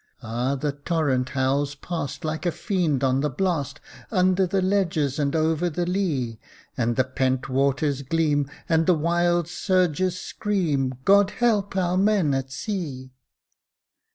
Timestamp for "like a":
2.25-2.51